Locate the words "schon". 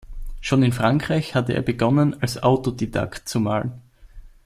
0.39-0.63